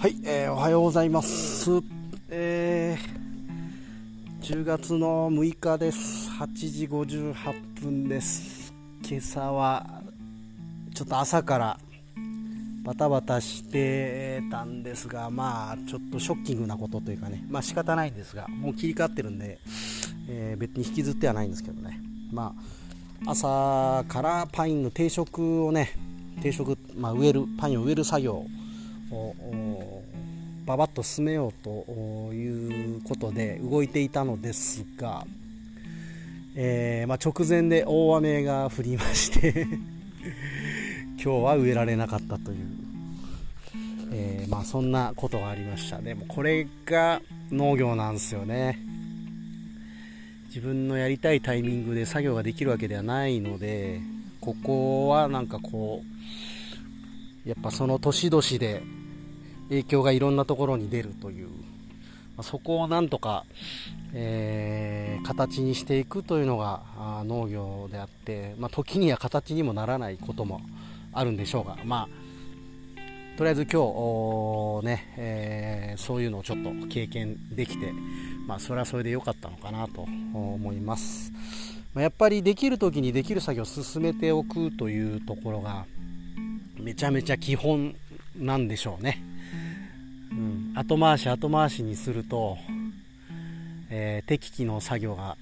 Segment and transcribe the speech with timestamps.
[0.00, 1.72] はい、えー、おはようございます。
[2.28, 6.30] えー、10月の6日です。
[6.30, 8.72] 8時58分です。
[9.04, 10.04] 今朝は
[10.94, 11.80] ちょっと朝から
[12.84, 19.58] バタバタしてたんですが、まあちょっとショッキングなことというかね、まあ仕方ないんですが、もう切り替わってるんで、
[20.28, 22.00] えー、別に引きずってはないんですけどね。
[22.32, 22.54] ま
[23.26, 25.90] あ朝からパインの定食をね、
[26.40, 28.46] 定食、まあ、植えるパインを植える作業
[30.66, 31.70] ばばっと進めようと
[32.32, 35.26] いうことで動いていたのですが、
[36.54, 39.66] えー、まあ、直前で大雨が降りまして
[41.22, 42.58] 今日は植えられなかったという、
[44.12, 48.78] えー、まあ、そんなことがありましたでもこれが農業なんですよね。
[50.48, 54.00] 自分のやりたいタイミングで作業ができるわけではないので
[54.40, 56.17] ここはなんかこう
[57.48, 58.82] やっぱその年々で
[59.70, 61.48] 影響がいろんなところに出るという、
[62.36, 63.46] まそこをなんとか、
[64.12, 66.82] えー、形にしていくというのが
[67.24, 70.60] 農業であって、まあ、時には形にもならないことも
[71.14, 77.94] あるんでしょうが、まあ、とりあえず今日ね、えー、そういうのをちょっと経験できて、
[78.46, 81.32] まあ、それはそれで良かったのかなと思います。
[81.94, 85.86] やっぱりできる時にできる作業を進めておくというところが
[86.88, 87.94] めちゃめちゃ基本
[88.34, 89.22] なんでしょうね。
[90.32, 92.56] うん、後回し後回しにすると、
[93.90, 95.36] えー、適期の作業が、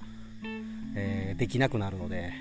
[0.97, 2.33] えー、できなくなるので、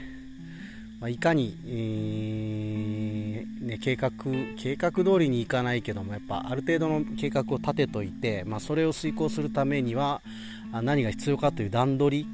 [0.99, 4.09] まあ、いかに、えー、ね、計画
[4.57, 10.23] 計画通りにいかないけどもやっぱある程度の計画を立てといて、まあ、それを遂行するためには
[10.71, 12.27] 何が必要かという段取り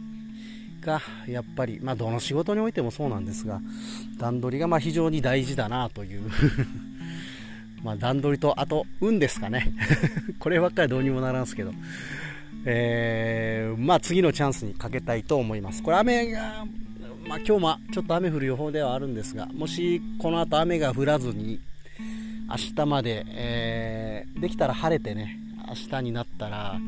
[0.81, 3.61] がやっぱり、まあ、どの仕事においてもそうなんですが
[4.17, 6.29] 段取りがま非常に大事だなという
[7.83, 9.71] まあ、段取りと、あと、運ですかね。
[10.39, 11.73] こればっかりどうにもならんすけど。
[12.63, 15.81] えー、まあ、次のチャンスにかけたいと思います。
[15.81, 16.65] これ雨が、
[17.27, 21.59] まあ、今日もちょっと雨降る予報ではあるんですが、もしこの後雨が降らずに、
[22.49, 26.79] 明日まで、えー、できたら晴れてね、明日になったら、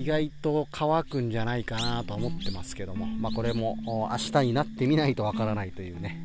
[0.00, 6.18] 意外と乾くんじゃないかなと思ってますけども、まあ、これも明日になってみないとわからないというね、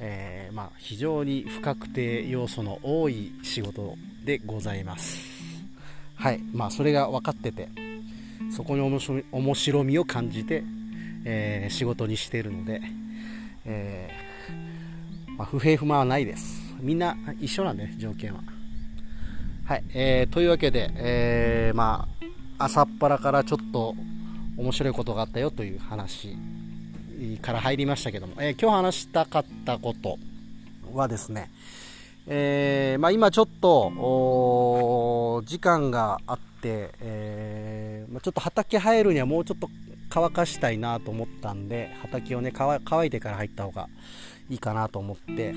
[0.00, 5.20] えー、まあ、非常に不確定要素の多い仕事でございます。
[6.14, 7.68] はい、まあ、それが分かってて、
[8.50, 10.64] そこに面白みを感じて、
[11.26, 12.80] えー、仕事にしているので、
[13.66, 16.62] えー、まあ、不平不満はないです。
[16.80, 18.40] みんな一緒なんで、条件は。
[19.66, 22.16] はい、えー、というわけで、えー、まあ、
[22.58, 23.94] 朝っぱらからちょっと
[24.56, 26.36] 面白いことがあったよという話
[27.42, 30.18] から入りましたけども、えー、今日話したかったこと。
[30.92, 31.50] はですね、
[32.26, 39.68] えー、まあ、今ちょっと時間があって、えー、まあ、ちょっと畑入るにはもうちょっと
[40.08, 43.88] 乾かしたいなと思ったんで畑をね乾いてから入った方が
[44.48, 45.54] いいかなと思って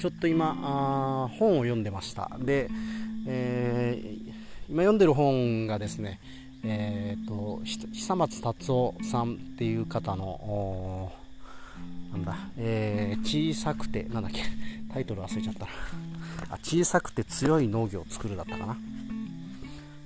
[0.00, 2.30] ちょっと今本を読んでました。
[2.40, 2.68] で、
[3.26, 4.32] えー、
[4.68, 6.20] 今読んでる本がですね
[6.64, 11.10] えーと、久松達夫さんっていう方の
[12.12, 14.42] なんだ、えー、小さくてなんだっけ
[14.92, 15.60] タイトル忘れちゃった。
[15.60, 15.66] な
[16.50, 18.76] あ小さくて強い農業を作るだったかな。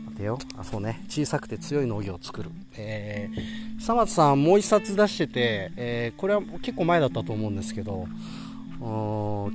[0.06, 0.39] 待てよ。
[0.56, 1.05] あそうね。
[1.09, 8.06] 小さくて強い農業を作る、えー、久松さんもう一冊出してて、えー、これは結構前だったと思うんですけど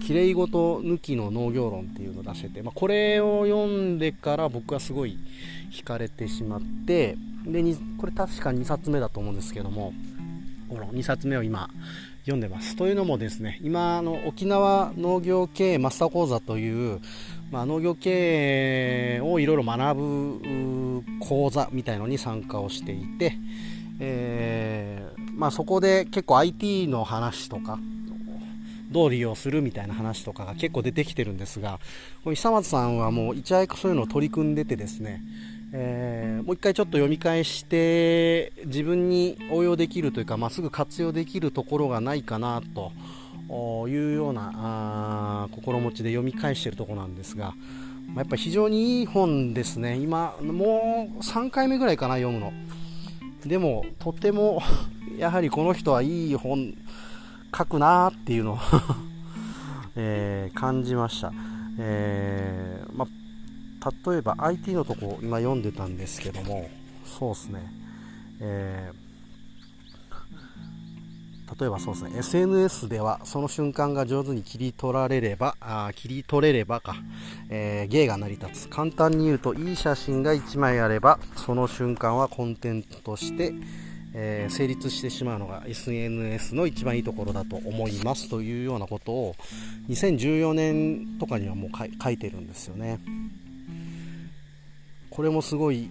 [0.01, 5.17] きれいごと抜きの農業論っていうのを出してて、まあ、これを読んでから僕はすごい
[5.71, 7.63] 惹かれてしまってで
[7.97, 9.93] これ確か2冊目だと思うんですけども
[10.69, 11.69] この2冊目を今
[12.21, 12.75] 読んでます。
[12.75, 17.01] というのもですね今の沖縄農業経営マスター講座という、
[17.51, 23.37] まあ、農業経営をいろいろ学ぶ講座みたいのに参加をしていて、
[23.99, 27.79] えーまあ、そこで結構 IT の話とか
[28.91, 31.79] どう利用するみたいな話とかが結構出てきてるんですが、
[32.25, 35.21] 久松さんはもういち早くそういうのを取り組んでてですね、
[35.73, 42.91] えー、もう一回ちょっと読み返して自分に応用できるというか、まあ、すぐ活用できるところがないかなと
[43.87, 47.53] いうようなあ心持ちで読み返してるとこなんですが、
[48.07, 49.95] まあ、やっぱ非常にいい本ですね。
[49.95, 52.51] 今もう3回目ぐらいかな読むの。
[53.45, 54.61] でもとても
[55.17, 56.75] やはりこの人はいい本
[57.55, 58.59] 書くなーっていうのを
[59.95, 61.33] えー、感じました、
[61.77, 63.05] えー、ま
[64.07, 66.69] 例えば IT のとこ今読んでたんですけども
[67.03, 67.73] そうですね、
[68.39, 68.91] え
[71.59, 72.11] 例えばそうですね。
[72.19, 76.95] SNS ではその瞬間が上手に切り取られればあ切り取れればか、
[77.49, 78.67] え、芸が成り立つ。
[78.69, 83.53] 簡単に言うといい写真が1枚あればその瞬間はコンテンツとして、
[84.13, 89.35] えー、成立してしまうのが SNS の一番いいところだと思いますというようなことを
[89.89, 92.99] 2014年とかにはもう書いてるんですよね。
[95.09, 95.89] これもすごい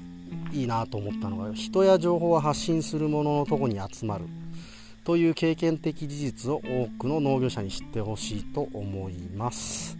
[0.53, 4.25] いいなと思ったのが人や情報を発信するもののとこに集まる。
[5.05, 9.97] という経験的事実を多くの農業者に知ってほしいと思います、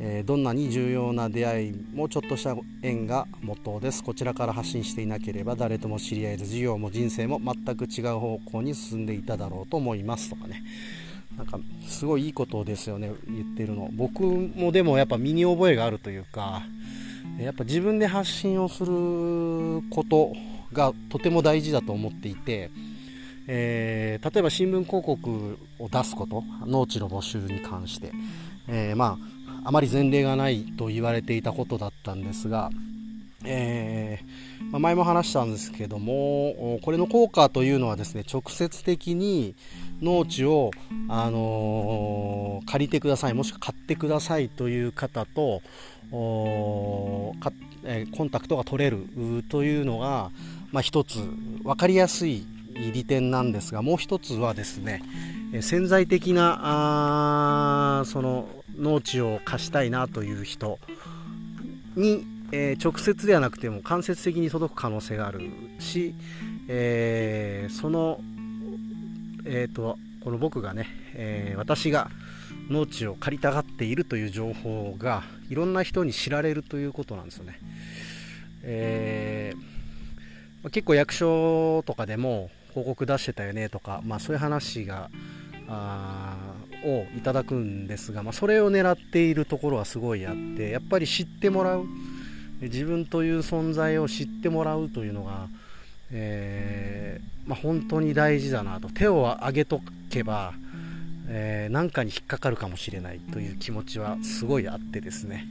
[0.00, 4.02] えー、どんなに重要な出会いもちょっとした縁が元です。
[4.02, 10.30] こちらから発信していなければ誰とも知り合えず事業も人生も全く違う方向に進んでいただろうと思います。
[10.30, 10.62] とかね。
[11.36, 13.12] なんかすごいいいことですよね。
[13.28, 13.90] 言ってるの。
[13.92, 16.62] 僕もでもやっぱ身に覚えがあるというか
[17.38, 18.92] やっぱ自分で発信をする
[19.90, 20.32] こと
[20.72, 22.70] がとても大事だと思っていて
[23.50, 28.12] えー、例えば新聞広告を出すこと農地の募集に関して、
[28.68, 29.18] えー、まあ、
[29.68, 32.70] あまり前例がないと言われていたことだったんですが、
[33.44, 39.54] えー、まあ、前も話したんですけどもこれの効果というのはですね直接的に
[40.00, 40.70] 農地を、
[41.10, 45.60] あの借りてくださいもしくは買ってくださいという方と、
[47.84, 49.04] えコンタクトが取れる
[49.50, 50.30] というのが、
[50.72, 51.18] まあ、一つ
[51.62, 55.02] 分かりやすい利点なんですがもう一つはですね
[55.60, 60.78] 潜在的なあその農地を貸したいなという人
[61.96, 66.14] に、えー、直接ではなくても間接的に届く可能性があるし、
[66.68, 68.20] えー、その、
[69.44, 72.10] えーと、この僕がね、えー、私が
[72.70, 77.58] 農地を借りたがっているという情報がいろんな人に知られるということなんですよね。
[78.62, 85.10] えー、結構役所とかでも広告出してたよねとか、まあ、そういう話が
[85.68, 86.36] あ
[86.84, 91.84] をいただくんですが、まあ、それを狙っているところはすごいあってやっぱり知ってもらう。
[92.60, 95.46] 自分という存在を知ってもらうというのが、
[96.10, 98.88] えー、まあ、本当に大事だなと。
[98.88, 99.80] 手を挙げと
[100.10, 100.54] けば
[101.30, 105.44] えー、かに引っかかるかもしれないという気持ちはすごいあってですね、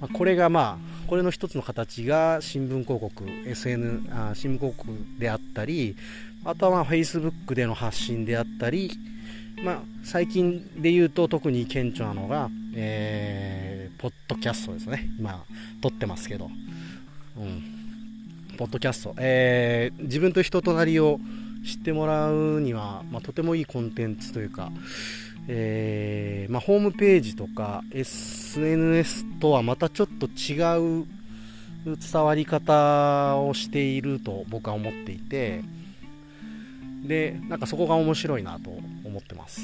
[0.00, 5.96] まあ、これがまあこれの一つの形が新聞広告 SN あ新聞広告であったり
[6.44, 8.90] あとはまあ Facebook での発信であったり、
[9.62, 15.08] まあ、最近で言うと特に顕著なのが、えー、ポッドキャストですね。
[15.18, 15.44] 今
[15.80, 16.50] 撮ってますけど、
[17.36, 17.62] うん、
[18.56, 21.18] ポッドキャスト、えー、自分と人となりを
[21.64, 24.70] 知ってもらうには、まあ、とてもいいコンテンツというか、
[25.48, 31.06] えー、まあ、ホームページとか SNS とはまたちょっと違う
[31.84, 35.62] 伝わり方をしていると僕は思っていて
[37.06, 38.70] でなんかそこが面白いなと
[39.14, 39.60] 思ってます。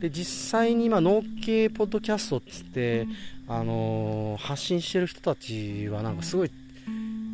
[0.00, 3.06] で実際に今農系ポッドキャストっつって、
[3.48, 6.50] あのー、発信してる人たちはなんかすごい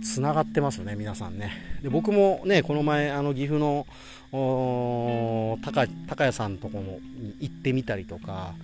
[0.02, 1.52] つながってますよね皆さんね。
[1.82, 3.86] で僕もねこの前あの岐阜の
[4.32, 5.86] 高
[6.16, 7.00] 谷さんとこも
[7.40, 8.54] 行ってみたりとか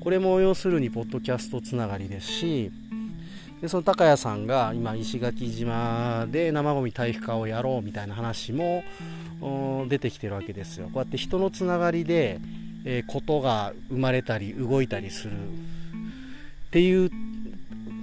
[0.00, 2.72] これも要するにポッドキャストつながりですし
[3.60, 8.82] でその高谷さんが今石垣島で生ごみ堆肥化をやろうみたいな話も
[9.88, 10.86] 出てきてるわけですよ。
[10.86, 12.40] こうやって人のつながりで、
[12.84, 15.32] えー、ことが生まれたり動いたりする。
[15.32, 17.10] っていう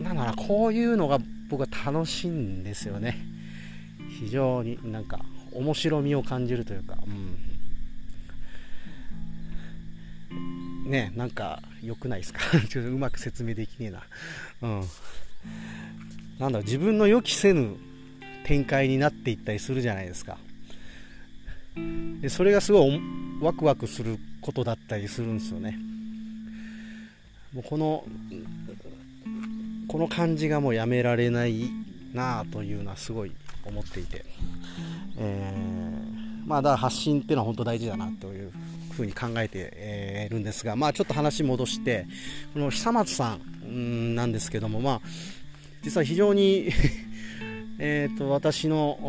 [0.02, 1.20] なんだろうこういうのが
[1.50, 3.18] 僕は楽しいんですよね。
[4.20, 5.20] 非常になんか
[5.54, 6.98] 面白みを感じるというか、
[10.32, 10.36] う
[10.88, 12.40] ん、ねなんか良くないですか？
[12.68, 14.04] ちょっとうまく説明できねえな。
[14.62, 14.84] うん。
[16.38, 17.76] なんだ自分の予期せぬ
[18.46, 20.38] 展開になっていったりするじゃないですか。
[22.22, 23.02] でそれがすごい
[23.42, 25.78] ワクワクすることだったりするんですよね。
[27.54, 28.04] もうこの
[29.88, 31.70] この感じがもうやめられない
[32.14, 33.32] なあというのはすごい
[33.66, 34.24] 思っていて、
[35.18, 38.52] えー、まあだから発信っていうのは本当大事だなという
[38.92, 42.06] ふうに考えているんですがまあちょっと話戻して
[42.54, 45.02] この久松さんなんですけどもまあ
[45.82, 46.70] 実は非常に
[47.80, 49.00] えと私の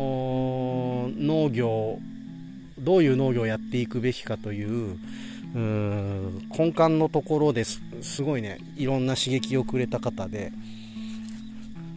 [1.17, 1.99] 農業
[2.81, 4.97] どういう農業をやっていくべきかという
[5.53, 10.51] うん根幹のところですすごいねいろんな刺激をくれた方で。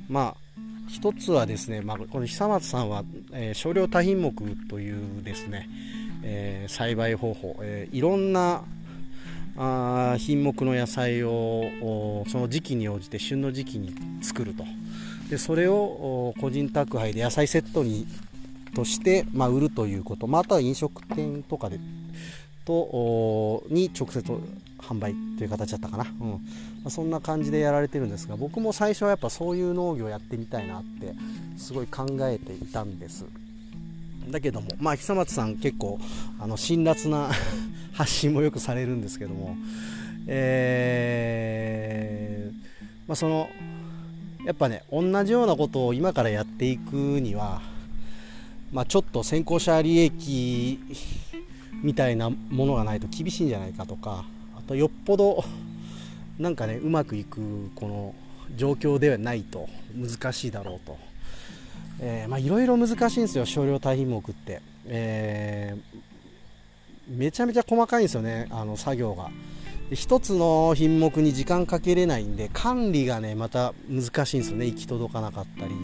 [0.09, 0.45] まあ
[0.89, 4.33] 一つはですね、まあ、この久松さんは、えー、少量多品目
[4.69, 5.69] というですね、
[6.23, 8.63] えー、栽培方法、えー、いろんな
[9.57, 14.65] あ品目の野菜をその時期に応じて旬の時期に作ると。
[15.31, 18.07] でそれを個人宅配で野菜セットに
[18.75, 21.79] として、まあ、売るということ、または飲食店とかで
[22.65, 24.23] とに直接
[24.79, 26.31] 販売という形だったかな、うん。
[26.31, 26.39] ま
[26.87, 31.15] あ、そんな感じでやられてるんですが僕も最初はやっぱそういう農業やってみたいなって
[31.57, 33.25] すごい考えていたんです。
[34.31, 35.99] だけどもまあ久松さん結構
[36.39, 37.31] あの辛辣な
[37.93, 39.57] 発信もよくされるんですけども
[40.27, 42.55] えー、
[43.07, 43.51] まあ、その
[44.47, 47.61] やっぱね同じようなことを今からやっていくには、
[48.75, 50.81] まあ、ちょっと先行者利益
[51.81, 54.25] みたいなものがないと厳しいんじゃないかとか
[54.59, 55.45] あとよっぽど
[56.41, 58.15] なんかねうまくいくこの
[58.57, 60.99] 状況ではないと難しいだろうと、
[62.01, 69.31] えー、まあいろいろ難しいんですよ少量多品目って、えー、めちゃめちゃ細かいんですよねあの作業が。
[69.91, 75.75] 1つの品目に時間かけれないんで管理がねまた難しいんですよね行き届かなかったり。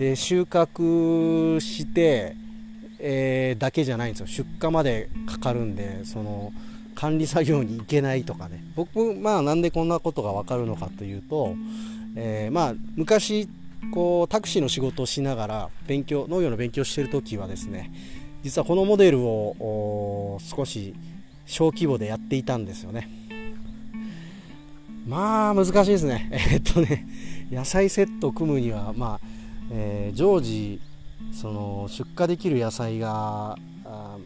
[0.00, 2.34] で収穫して、
[2.98, 4.26] えー、だけじゃないんですよ。
[4.26, 6.54] 出荷までかかるんでその
[6.94, 8.64] 管理作業に行けないとかね。
[8.74, 11.54] 僕まあなんでこんなことが分かるのかというと、
[12.16, 13.46] えー、まあ昔
[13.92, 17.92] こうタクシーの仕事をしながら勉強農業の勉強してる時はですね
[18.42, 20.94] 実はこのモデルを少し
[21.44, 23.06] 小規模でやっていたんですよね。
[25.06, 26.30] まあ難しいですね。
[26.52, 27.06] えっとね
[27.50, 29.29] 野菜セットを組むにはまあ、
[29.70, 30.80] えー、常時
[31.32, 34.16] その出荷できる野菜があ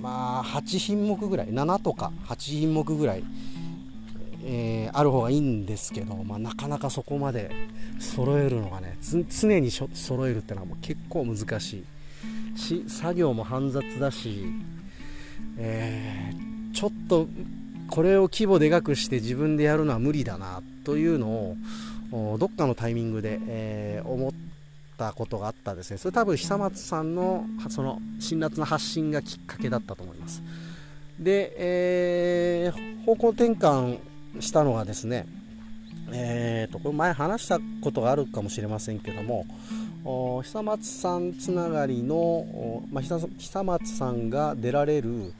[0.00, 3.24] まあ8品目ぐらい7とか8品目ぐらい、
[4.44, 7.50] えー、ある方がいいんですけど、まあ、なかなかそこまで
[7.98, 11.84] 揃えるのがね常に揃えるってのはもう結構難しい。
[12.56, 14.46] し作業も煩雑だし、
[15.58, 17.26] えー、ちょっと
[17.90, 21.56] これを規模でかくして自分でやるのは無理だなというの
[22.12, 24.32] をどっかのタイミングで、えー、思っ
[24.96, 25.98] たことがあったですね。
[25.98, 30.42] それ多分久松さんのその辛辣な発信がきっかけだったと思います。
[31.18, 33.98] で、えー、方向転換
[34.40, 35.26] したのがですね
[36.12, 39.46] えーと、これ前話したことがあるかもしれませんけども
[40.42, 45.32] 久松さんつながりの、まあ、久松さんが出られる、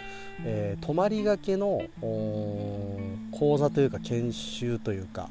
[0.42, 5.28] えー、泊まりがけの講座というか研修というか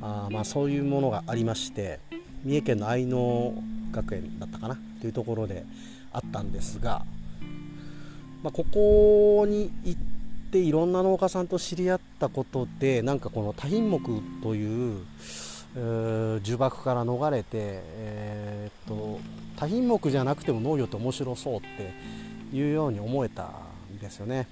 [0.00, 2.00] あ、まあ、そういうものがありまして
[2.44, 3.54] 三重県の愛農
[3.90, 5.64] 学園だったかなというところで
[6.12, 7.04] あったんですが、
[8.42, 10.00] まあ、ここに行っ
[10.50, 14.00] ていろんな農家さんと知り合ったことでなんかこの多品目
[14.42, 15.00] という
[15.76, 19.20] 呪縛から逃れて、えー、っと
[19.56, 23.50] 多品目じゃなくても農業って面白そうっていうように思えた
[23.92, 24.46] んですよね。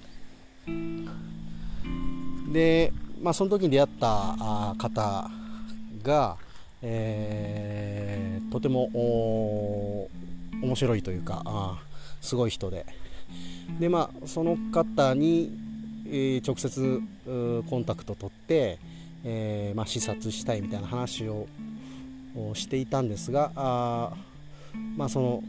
[2.51, 5.29] で、まあ、その時に出会った方
[6.03, 6.37] が、
[6.83, 8.89] えー、とても
[10.61, 11.81] 面白いというかあ
[12.21, 12.85] すごい人で。
[13.79, 15.57] で、まあ、その方に、
[16.05, 17.01] えー、直接
[17.69, 18.79] コンタクト取って、
[19.23, 21.47] えー、まあ、視察したいみたいな話を
[22.53, 24.13] していたんですがあ、
[24.95, 25.43] まあ、その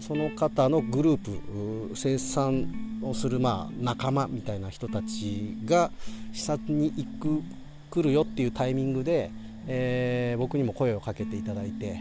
[0.00, 5.90] その方のグループ生産をするまあ仲間みたいな人たちが
[6.32, 7.42] 視察に行く
[7.90, 9.30] 来るよっていうタイミングで、
[9.68, 12.00] えー、僕にも声をかけていただいて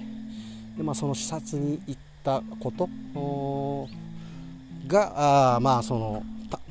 [0.77, 2.89] で、まあ、その視察に行ったこと
[4.87, 6.23] があまあその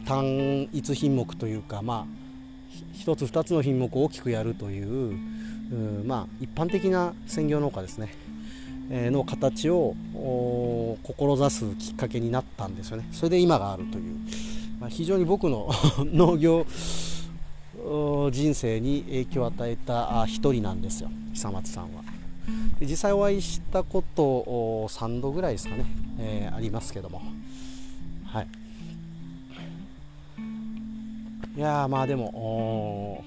[0.06, 5.18] 単一品目というかまあ1つ2つの品目を大きくやるという
[6.04, 8.14] まあ、一般的な専業農家ですね、
[8.90, 9.94] えー、の形を
[11.02, 13.08] 志すきっかけになったんですよね。
[13.12, 14.16] それで今があるという、
[14.78, 15.70] まあ、非常に僕の
[16.04, 16.66] 農業
[18.30, 21.10] 人生に影響を与えた一人なんですよ。
[21.32, 22.02] 久松さんは。
[22.78, 25.86] で実際お会いしたこと3度ぐらいですかね、
[26.18, 27.22] えー、ありますけども。
[28.24, 28.46] はい。
[31.56, 33.24] いやまあでも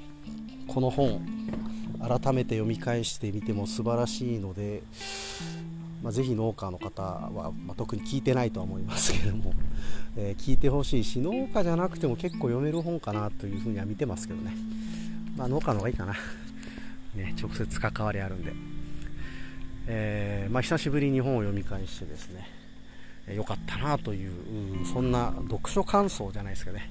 [0.68, 1.22] この本
[2.00, 4.84] 改めて読み返してみても素晴らしいので、
[6.02, 9.54] まあ、ぜひ農家の方は、まあ、特に聞いてないとは思いますけども、
[10.16, 14.56] えー、聞いてほしいし農家じゃなくても結構読める本かなというふうには見てますけどね、
[15.36, 16.14] まあ、農家の方がいいかな、
[17.16, 18.54] ね、直接関わりあるんで、
[19.88, 22.48] えー、まあ、久しぶりに本を読み返してですね
[23.34, 26.90] 良かったなというそんな読書感想じゃないですかね、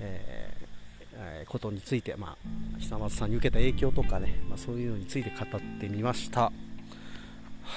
[0.00, 2.36] ええことについて、ま
[2.76, 6.50] あ、久松さんに受けた影響とかね、まあ、そういうのについて語ってみました。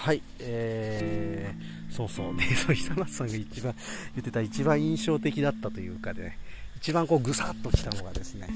[0.07, 2.37] はい、えー、そうそう。
[2.37, 3.75] でそう久松さんが一番
[4.15, 6.37] 言ってた一番印象的だったというかで、ね、
[6.77, 8.47] 一番こうぐさっときたのがですね、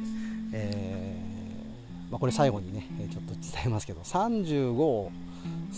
[0.54, 5.12] えー、まあ、これ最後にねちょっと伝えますけど35を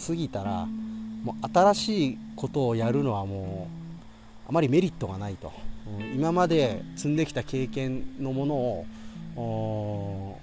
[0.08, 5.52] 過ぎたらもう新しいことをやるのはもうあまりメリットがないと、
[6.00, 10.38] うん、今まで積んできた経験のものを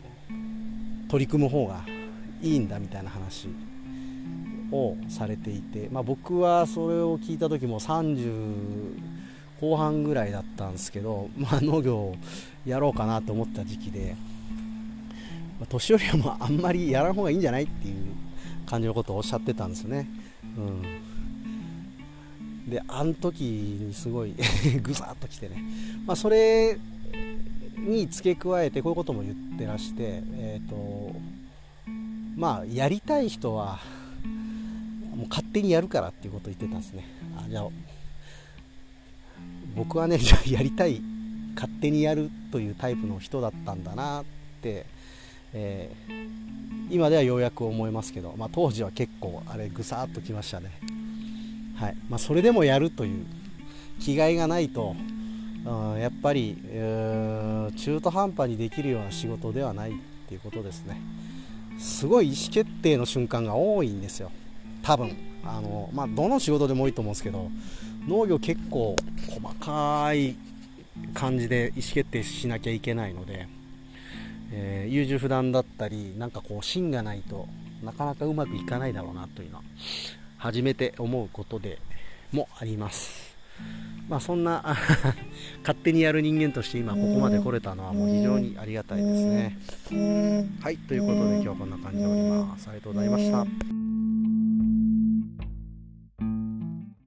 [1.09, 1.83] 取り組む方が
[2.43, 3.47] いいんだみたいな話。
[4.73, 9.21] をされていて、まあ、僕はそれを聞いた時も30
[9.61, 12.17] 後半ぐらいだったんですけど、まあ、農業を
[12.65, 14.17] やろうかなと思った時期で、
[15.59, 17.95] まあ、年寄りはもうあんまりやらん方がいいんじゃないっていう
[18.67, 20.09] 感じのことをおっしゃってたんですよね。
[20.57, 20.83] うん、
[22.71, 24.35] であの時にすごい
[24.83, 25.63] ぐさっときてね、
[26.07, 26.79] まあ、それ
[27.77, 31.15] に付け加えてこういうことも言ってらして、えーと
[32.37, 33.79] まあ、やりたい人は
[35.21, 37.07] もう勝手にやるからっていうことを言ってたんですね。
[37.37, 37.69] あじゃあ
[39.77, 41.03] 僕はね じゃあやりたい
[41.55, 44.25] 勝手にやるというタイプの人だったんだなっ
[44.63, 44.87] て、
[45.53, 50.71] えー、今ではようやく思いますけど、まあ、当時は結構あれぐさっときましたね、
[51.77, 51.97] はい。
[52.09, 53.27] まあ、それでもやるという
[54.01, 54.97] 気概がないと、
[55.99, 56.57] やっぱり、
[57.77, 59.95] 中途半端にできるような仕事ではないっ
[60.29, 61.01] ていうことですね。
[61.79, 64.31] すごい意思決定の瞬間が多いんですよ。
[64.83, 65.31] 多分。
[65.45, 67.51] あの、まあ、どの仕事でもいいと思うんですけど
[68.07, 68.97] 農業結構
[69.29, 70.37] 細かい
[71.15, 73.49] 感じで意思決定しなきゃいけないので、
[74.53, 77.49] えー、優柔不断だったりなんかこう芯がないと
[77.83, 79.63] なかなかうまくいかないだろうなというのは
[80.37, 81.79] 初めて思うことで
[82.33, 83.31] もあります。
[84.09, 84.77] まあそんな
[85.61, 89.59] 勝手にやる人間として今ここまで来れたのはもう非常にありがたいですね。
[90.61, 92.69] はいということで今日はこんな感じでおります。
[92.69, 94.10] ありがとうございました。